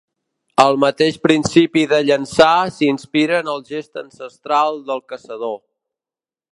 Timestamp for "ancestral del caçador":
4.07-5.59